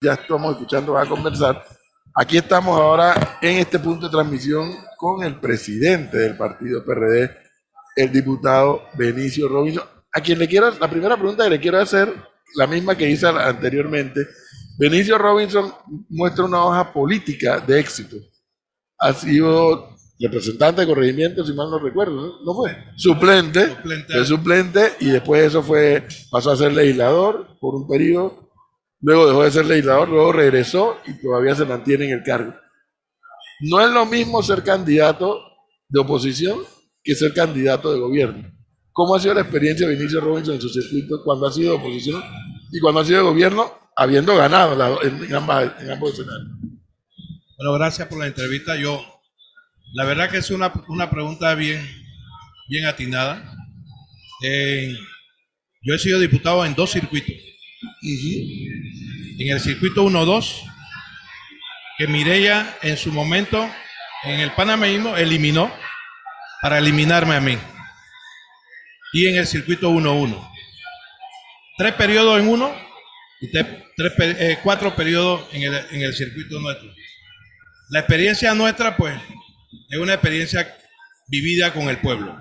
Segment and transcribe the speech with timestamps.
[0.00, 1.64] ya estamos escuchando, va a conversar.
[2.14, 7.30] Aquí estamos ahora en este punto de transmisión con el presidente del partido PRD,
[7.96, 12.12] el diputado Benicio Robinson, a quien le quiero, la primera pregunta que le quiero hacer,
[12.56, 14.26] la misma que hice anteriormente.
[14.78, 15.72] Benicio Robinson
[16.08, 18.16] muestra una hoja política de éxito.
[18.98, 22.54] Ha sido representante de corregimiento, si mal no recuerdo, ¿no?
[22.54, 22.76] fue?
[22.96, 24.12] Suplente, suplente.
[24.12, 28.47] Fue suplente y después eso fue, pasó a ser legislador por un periodo,
[29.00, 32.54] luego dejó de ser legislador, luego regresó y todavía se mantiene en el cargo.
[33.60, 35.40] No es lo mismo ser candidato
[35.88, 36.60] de oposición
[37.02, 38.52] que ser candidato de gobierno.
[38.92, 41.78] ¿Cómo ha sido la experiencia de Vinicio Robinson en su circuito cuando ha sido de
[41.78, 42.22] oposición
[42.72, 45.62] y cuando ha sido de gobierno, habiendo ganado en, ambos
[46.12, 46.50] escenarios?
[47.56, 48.76] Bueno, gracias por la entrevista.
[48.76, 49.00] Yo
[49.94, 50.72] la verdad que es una,
[51.10, 51.80] pregunta bien,
[52.68, 53.56] bien atinada.
[54.44, 54.96] Eh,
[55.82, 57.34] yo he sido diputado en dos circuitos.
[59.38, 60.68] En el circuito 1-2,
[61.96, 63.70] que Mireya en su momento
[64.24, 65.72] en el panameísmo eliminó
[66.60, 67.56] para eliminarme a mí.
[69.12, 70.50] Y en el circuito 1-1.
[71.76, 72.74] Tres periodos en uno
[73.40, 73.66] y tres,
[74.18, 76.92] eh, cuatro periodos en el, en el circuito nuestro.
[77.90, 79.16] La experiencia nuestra, pues,
[79.88, 80.76] es una experiencia
[81.28, 82.40] vivida con el pueblo.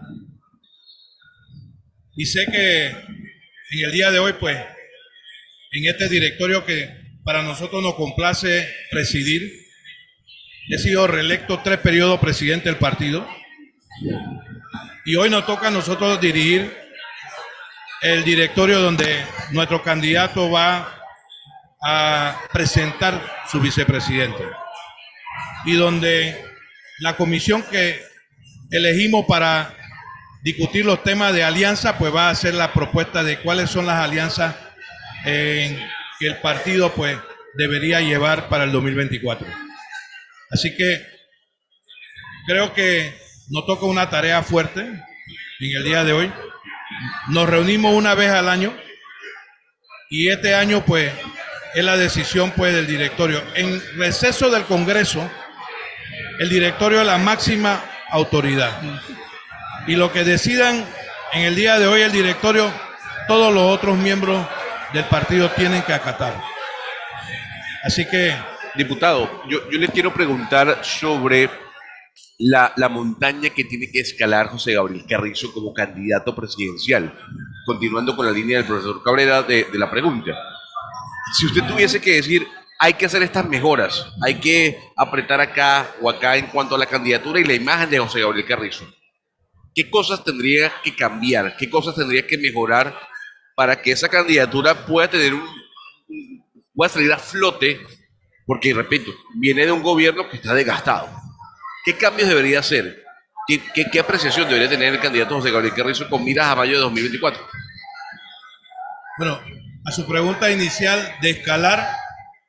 [2.16, 4.58] Y sé que en el día de hoy, pues,
[5.72, 6.90] en este directorio que
[7.24, 9.68] para nosotros nos complace presidir,
[10.70, 13.28] he sido reelecto tres periodos presidente del partido.
[15.06, 16.74] Y hoy nos toca a nosotros dirigir
[18.02, 20.94] el directorio donde nuestro candidato va
[21.82, 24.44] a presentar su vicepresidente.
[25.66, 26.44] Y donde
[27.00, 28.02] la comisión que
[28.72, 29.74] elegimos para
[30.44, 33.98] discutir los temas de alianza, pues va a hacer la propuesta de cuáles son las
[33.98, 34.56] alianzas
[35.24, 37.18] que el partido pues
[37.56, 39.48] debería llevar para el 2024.
[40.52, 41.06] Así que
[42.48, 43.14] creo que
[43.50, 46.34] nos toca una tarea fuerte en el día de hoy.
[47.30, 48.76] Nos reunimos una vez al año
[50.10, 51.12] y este año pues
[51.74, 53.44] es la decisión pues del directorio.
[53.56, 55.30] En receso del Congreso,
[56.40, 58.82] el directorio es la máxima autoridad.
[59.86, 60.86] Y lo que decidan
[61.34, 62.72] en el día de hoy el directorio,
[63.28, 64.48] todos los otros miembros
[64.94, 66.42] del partido tienen que acatar.
[67.84, 68.36] Así que...
[68.76, 71.50] Diputado, yo, yo le quiero preguntar sobre
[72.38, 77.12] la, la, montaña que tiene que escalar José Gabriel Carrizo como candidato presidencial.
[77.66, 80.32] Continuando con la línea del profesor Cabrera de, de la pregunta.
[81.36, 82.48] Si usted tuviese que decir
[82.80, 86.86] hay que hacer estas mejoras, hay que apretar acá o acá en cuanto a la
[86.86, 88.86] candidatura y la imagen de José Gabriel Carrizo.
[89.74, 91.58] ¿Qué cosas tendría que cambiar?
[91.58, 92.96] ¿Qué cosas tendría que mejorar
[93.58, 95.44] para que esa candidatura pueda tener un,
[96.76, 97.82] pueda salir a flote?
[98.46, 101.10] Porque, repito, viene de un gobierno que está desgastado.
[101.84, 103.04] ¿Qué cambios debería hacer?
[103.48, 103.60] ¿Qué,
[103.92, 107.42] qué, apreciación debería tener el candidato José Gabriel Carrizo con miras a mayo de 2024?
[109.18, 109.42] Bueno,
[109.86, 111.90] a su pregunta inicial de escalar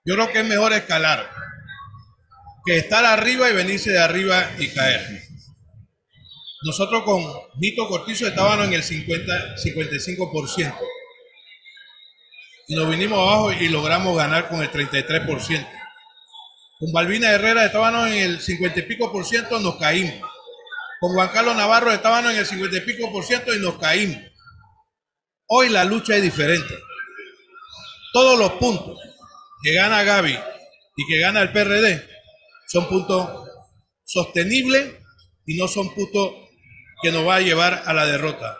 [0.04, 1.30] yo creo que es mejor escalar
[2.64, 5.22] que estar arriba y venirse de arriba y caer.
[6.64, 7.22] Nosotros con
[7.60, 10.74] Nito Cortizo estábamos en el 50, 55%.
[12.68, 15.66] Y nos vinimos abajo y logramos ganar con el 33%.
[16.78, 20.20] Con Balbina Herrera estábamos en el 50 y pico por ciento, nos caímos.
[21.00, 24.22] Con Juan Carlos Navarro estábamos en el 50 y pico por ciento y nos caímos.
[25.46, 26.74] Hoy la lucha es diferente.
[28.12, 28.98] Todos los puntos
[29.62, 30.38] que gana Gaby
[30.96, 32.06] y que gana el PRD
[32.66, 33.48] son puntos
[34.04, 34.94] sostenibles
[35.46, 36.32] y no son puntos
[37.02, 38.58] que nos va a llevar a la derrota.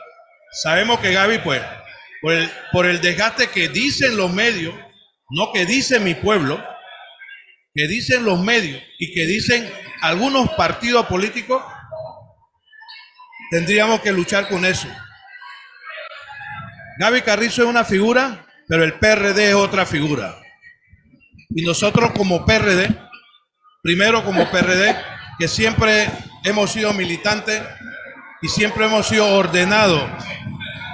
[0.51, 1.61] Sabemos que Gaby, pues,
[2.21, 4.75] por el, por el desgaste que dicen los medios,
[5.31, 6.63] no que dice mi pueblo,
[7.75, 9.71] que dicen los medios y que dicen
[10.01, 11.63] algunos partidos políticos,
[13.51, 14.89] tendríamos que luchar con eso.
[16.99, 20.37] Gaby Carrizo es una figura, pero el PRD es otra figura.
[21.51, 22.89] Y nosotros como PRD,
[23.83, 24.97] primero como PRD,
[25.39, 26.11] que siempre
[26.45, 27.63] hemos sido militantes
[28.43, 30.03] y siempre hemos sido ordenados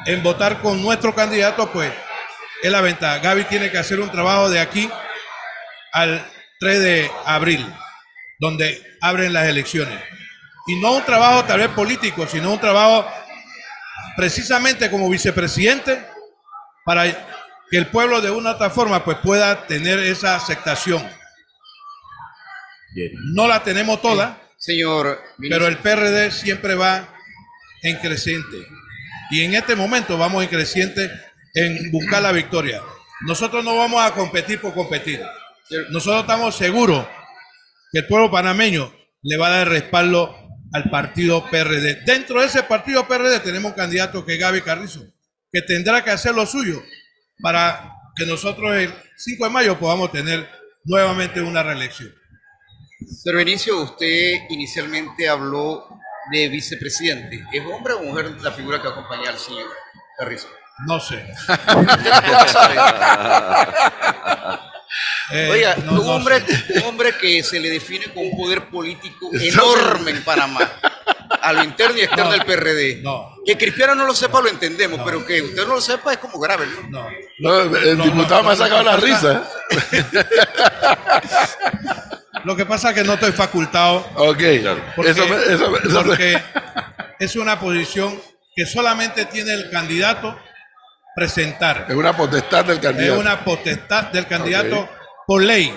[0.06, 1.92] en votar con nuestro candidato, pues
[2.62, 3.18] es la ventaja.
[3.18, 4.90] Gaby tiene que hacer un trabajo de aquí
[5.92, 6.26] al
[6.60, 7.66] 3 de abril,
[8.38, 10.00] donde abren las elecciones.
[10.66, 13.06] Y no un trabajo tal vez político, sino un trabajo
[14.16, 16.04] precisamente como vicepresidente
[16.84, 17.04] para
[17.70, 21.06] que el pueblo de una u otra forma pues pueda tener esa aceptación.
[23.34, 27.08] No la tenemos toda, señor, pero el PRD siempre va
[27.82, 28.66] en creciente.
[29.30, 31.10] Y en este momento vamos en creciente
[31.54, 32.82] en buscar la victoria.
[33.22, 35.20] Nosotros no vamos a competir por competir.
[35.90, 37.06] Nosotros estamos seguros
[37.92, 38.92] que el pueblo panameño
[39.22, 40.36] le va a dar respaldo
[40.72, 42.02] al partido PRD.
[42.04, 45.04] Dentro de ese partido PRD tenemos un candidato que es Gaby Carrizo,
[45.52, 46.82] que tendrá que hacer lo suyo
[47.40, 50.48] para que nosotros el 5 de mayo podamos tener
[50.84, 52.12] nuevamente una reelección.
[53.22, 55.88] Señor Benicio, usted inicialmente habló
[56.30, 57.44] de vicepresidente.
[57.52, 59.68] ¿Es hombre o mujer la figura que acompaña al señor
[60.18, 60.48] Carrizo?
[60.86, 61.24] No sé.
[65.32, 66.44] Eh, Oiga, un, hombre,
[66.76, 70.70] un hombre que se le define con un poder político enorme en Panamá,
[71.40, 73.02] a lo interno y externo del PRD.
[73.44, 76.38] Que Cristiano no lo sepa lo entendemos, pero que usted no lo sepa es como
[76.38, 77.08] grave, ¿no?
[77.38, 79.50] No, el diputado me ha sacado la risa.
[82.44, 84.06] Lo que pasa es que no estoy facultado.
[84.16, 84.42] Ok,
[84.94, 85.72] porque, eso, eso,
[86.04, 86.42] porque
[87.18, 88.20] es una posición
[88.54, 90.38] que solamente tiene el candidato
[91.14, 91.86] presentar.
[91.88, 93.14] Es una potestad del candidato.
[93.14, 94.88] Es una potestad del candidato
[95.26, 95.74] por ley.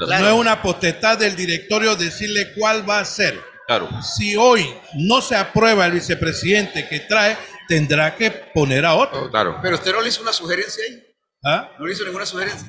[0.00, 3.40] No es una potestad del directorio decirle cuál va a ser.
[3.66, 3.88] Claro.
[4.02, 7.36] Si hoy no se aprueba el vicepresidente que trae,
[7.68, 9.30] tendrá que poner a otro.
[9.30, 9.58] Claro.
[9.60, 11.02] Pero usted no le hizo una sugerencia ahí.
[11.44, 11.70] ¿Ah?
[11.78, 12.68] ¿No le hizo ninguna sugerencia?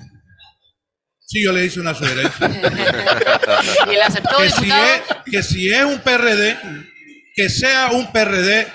[1.31, 2.47] Sí, yo le hice una sugerencia.
[3.87, 6.57] ¿Y él aceptó, que, si es, que si es un PRD,
[7.35, 8.67] que sea un PRD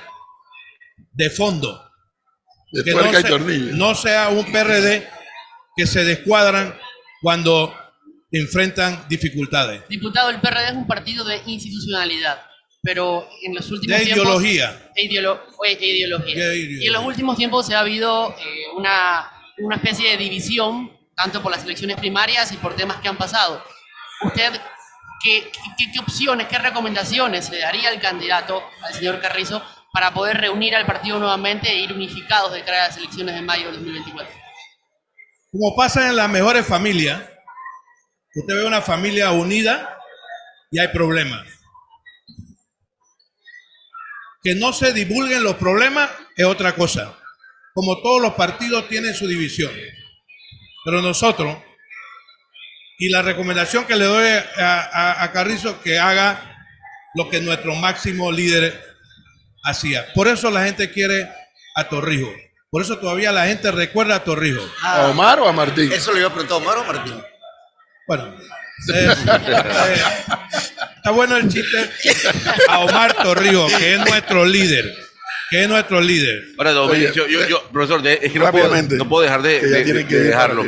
[1.13, 1.85] de fondo.
[2.71, 3.75] De que no, y se- tornillo.
[3.77, 5.05] no sea un PRD
[5.77, 6.77] que se descuadran
[7.23, 7.75] cuando
[8.31, 9.83] enfrentan dificultades.
[9.89, 12.41] Diputado, el PRD es un partido de institucionalidad,
[12.85, 14.27] pero en los últimos De tiempos...
[14.27, 14.93] ideología.
[14.95, 16.35] E ideolo- e ideología.
[16.51, 16.85] De ideología.
[16.85, 18.45] Y en los últimos tiempos se ha habido eh,
[18.77, 19.29] una,
[19.59, 23.63] una especie de división, tanto por las elecciones primarias y por temas que han pasado.
[24.23, 24.53] ¿Usted
[25.23, 29.63] qué, qué, qué opciones, qué recomendaciones le daría al candidato, al señor Carrizo,
[29.93, 33.43] para poder reunir al partido nuevamente e ir unificados de cara a las elecciones de
[33.43, 34.35] mayo de 2024?
[35.51, 37.23] Como pasa en las mejores familias,
[38.35, 39.99] usted ve una familia unida
[40.71, 41.47] y hay problemas.
[44.43, 47.17] Que no se divulguen los problemas es otra cosa.
[47.73, 49.73] Como todos los partidos tienen su división.
[50.85, 51.57] Pero nosotros,
[52.99, 54.27] y la recomendación que le doy
[54.59, 56.67] a, a- a Carrizo, que haga
[57.15, 58.81] lo que nuestro máximo líder
[59.65, 60.13] hacía.
[60.15, 61.29] Por eso la gente quiere
[61.75, 62.33] a Torrijos.
[62.71, 64.69] Por eso todavía la gente recuerda a Torrijos.
[64.83, 65.93] ¿A Omar o a Martín?
[65.93, 67.23] Eso le iba a preguntar a Omar o Martín.
[68.07, 68.37] Bueno,
[68.95, 69.09] eh,
[69.39, 70.03] eh,
[70.97, 71.91] está bueno el chiste
[72.69, 74.93] a Omar Torrijos, que es nuestro líder,
[75.55, 76.43] que es nuestro líder.
[76.59, 79.23] Ahora, don Oye, Benicio, yo, yo, profesor, de- es que no puedo, rápidamente, no puedo
[79.23, 79.61] dejar de,
[80.09, 80.65] que dejarlo.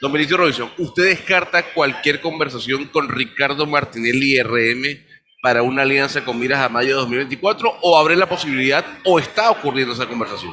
[0.00, 5.04] Don Benicio Robinson, ¿usted descarta cualquier conversación con Ricardo Martinelli RM
[5.42, 9.50] para una alianza con miras a mayo de 2024 o abre la posibilidad o está
[9.50, 10.52] ocurriendo esa conversación?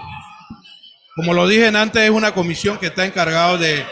[1.16, 3.86] Como lo dije antes, es una comisión que está encargado de,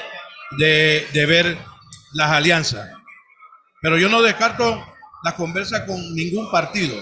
[0.57, 1.57] de- de ver
[2.13, 2.89] las alianzas.
[3.81, 4.85] Pero yo no descarto
[5.23, 6.95] la conversa con ningún partido.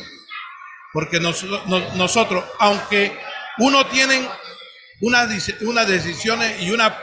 [0.94, 3.18] Porque nosotros, no- nosotros aunque
[3.58, 4.28] uno tienen
[5.02, 6.94] unas unas decisiones y unas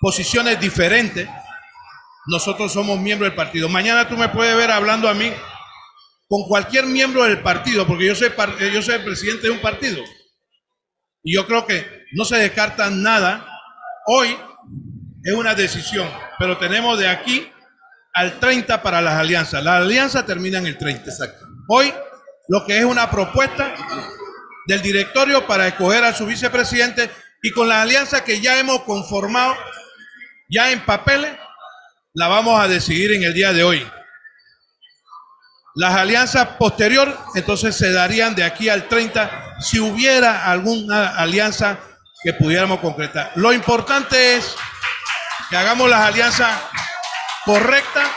[0.00, 1.28] posiciones diferentes,
[2.26, 3.68] nosotros somos miembros del partido.
[3.68, 5.32] Mañana tú me puedes ver hablando a mí
[6.28, 9.60] con cualquier miembro del partido, porque yo soy, par- yo soy el presidente de un
[9.60, 10.02] partido.
[11.22, 13.46] Y yo creo que no se descarta nada.
[14.06, 14.36] Hoy
[15.24, 16.08] es una decisión,
[16.38, 17.48] pero tenemos de aquí
[18.14, 19.62] al 30 para las alianzas.
[19.62, 21.10] Las alianzas terminan el 30.
[21.10, 21.46] Exacto.
[21.68, 21.92] Hoy
[22.48, 23.74] lo que es una propuesta
[24.66, 27.10] del directorio para escoger a su vicepresidente
[27.42, 29.56] y con la alianza que ya hemos conformado,
[30.48, 31.32] ya en papeles,
[32.14, 33.90] la vamos a decidir en el día de hoy.
[35.74, 41.78] Las alianzas posterior, entonces se darían de aquí al 30 si hubiera alguna alianza
[42.22, 43.32] que pudiéramos concretar.
[43.36, 44.54] Lo importante es
[45.48, 46.60] que hagamos las alianzas
[47.44, 48.08] correctas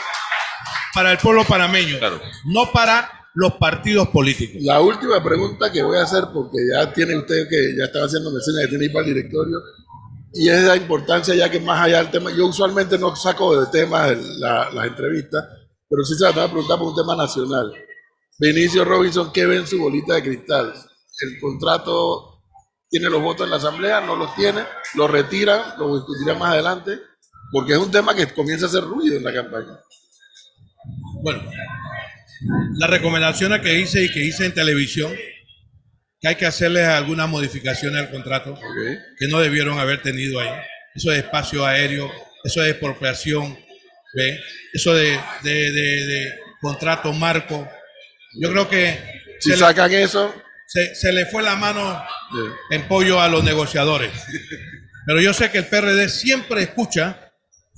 [0.92, 2.20] para el pueblo panameño, Claro.
[2.44, 4.62] no para los partidos políticos.
[4.62, 8.30] La última pregunta que voy a hacer, porque ya tiene usted que ya estaba haciendo
[8.40, 9.58] señas que tiene para el directorio,
[10.32, 13.66] y es la importancia ya que más allá del tema, yo usualmente no saco de
[13.66, 15.44] temas la- las entrevistas,
[15.88, 17.72] pero sí se la que preguntar por un tema nacional.
[18.38, 20.72] Benicio Robinson, ¿qué ve en su bolita de cristal?
[21.20, 22.40] ¿El contrato
[22.88, 24.00] tiene los votos en la asamblea?
[24.00, 24.62] ¿No los tiene?
[24.94, 25.78] ¿Lo retiran?
[25.78, 27.00] ¿Lo discutirán más adelante?
[27.52, 29.78] Porque es un tema que comienza a hacer ruido en la campaña.
[31.22, 31.42] Bueno,
[32.74, 35.12] las recomendaciones que hice y que hice en televisión,
[36.20, 38.58] que hay que hacerles algunas modificaciones al contrato
[39.18, 40.50] que no debieron haber tenido ahí.
[40.94, 42.10] Eso de espacio aéreo,
[42.44, 43.58] eso de expropiación,
[44.14, 44.40] ¿ve?
[44.72, 47.68] eso de, de- de- de contrato marco.
[48.40, 48.98] Yo creo que
[49.40, 50.34] Si se, le, sacan eso,
[50.66, 52.02] se- se le fue la mano
[52.70, 54.10] en pollo a los negociadores.
[55.06, 57.22] Pero yo sé que el PRD siempre escucha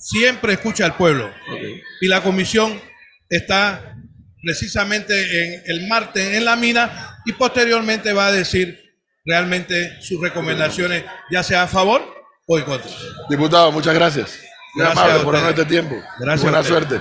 [0.00, 1.34] siempre escucha al pueblo.
[2.00, 2.80] Y la comisión
[3.28, 3.96] está
[4.48, 8.82] precisamente en el martes en la mina y posteriormente va a decir
[9.22, 12.02] realmente sus recomendaciones, ya sea a favor
[12.46, 12.90] o en contra.
[13.28, 14.40] Diputado, muchas gracias.
[14.74, 15.96] Muy Gracias amable por este tiempo.
[16.18, 16.98] Gracias Buena suerte.